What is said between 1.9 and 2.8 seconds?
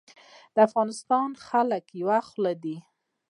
یوه خوله دي